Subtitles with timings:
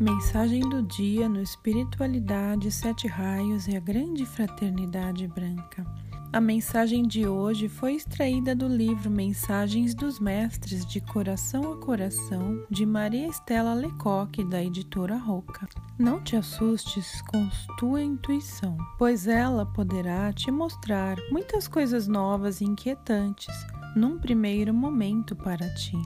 [0.00, 5.84] Mensagem do dia no Espiritualidade, Sete Raios e a Grande Fraternidade Branca.
[6.32, 12.64] A mensagem de hoje foi extraída do livro Mensagens dos Mestres de Coração a Coração,
[12.70, 15.68] de Maria Estela Lecoque, da editora Roca.
[15.98, 17.46] Não te assustes com
[17.76, 23.54] tua intuição, pois ela poderá te mostrar muitas coisas novas e inquietantes
[23.94, 25.98] num primeiro momento para ti.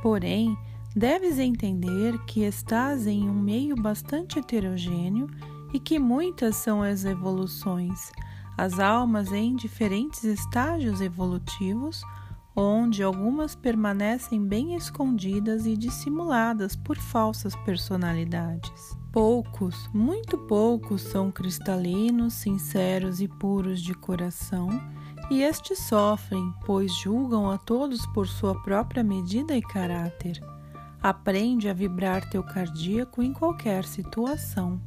[0.00, 0.56] Porém,
[0.94, 5.26] Deves entender que estás em um meio bastante heterogêneo
[5.72, 8.12] e que muitas são as evoluções,
[8.58, 12.02] as almas em diferentes estágios evolutivos,
[12.54, 18.94] onde algumas permanecem bem escondidas e dissimuladas por falsas personalidades.
[19.10, 24.68] Poucos, muito poucos, são cristalinos, sinceros e puros de coração,
[25.30, 30.38] e estes sofrem, pois julgam a todos por sua própria medida e caráter.
[31.02, 34.80] Aprende a vibrar teu cardíaco em qualquer situação.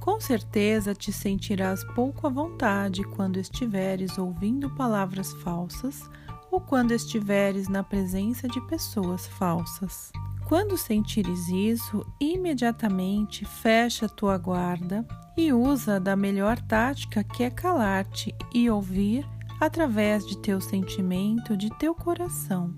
[0.00, 6.02] Com certeza te sentirás pouco à vontade quando estiveres ouvindo palavras falsas
[6.50, 10.12] ou quando estiveres na presença de pessoas falsas.
[10.46, 15.04] Quando sentires isso, imediatamente fecha tua guarda
[15.36, 19.26] e usa da melhor tática que é calar-te e ouvir
[19.60, 22.72] através de teu sentimento, de teu coração.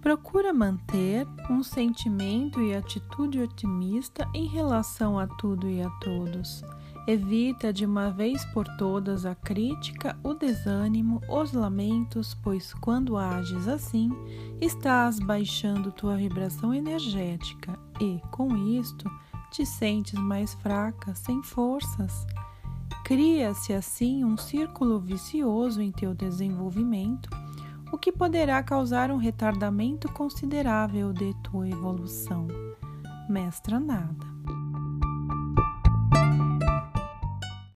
[0.00, 6.64] Procura manter um sentimento e atitude otimista em relação a tudo e a todos.
[7.06, 13.68] Evita de uma vez por todas a crítica, o desânimo, os lamentos, pois quando ages
[13.68, 14.10] assim,
[14.58, 19.10] estás baixando tua vibração energética e, com isto,
[19.50, 22.26] te sentes mais fraca, sem forças.
[23.04, 27.28] Cria-se assim um círculo vicioso em teu desenvolvimento
[27.92, 32.46] o que poderá causar um retardamento considerável de tua evolução.
[33.28, 34.26] Mestra nada.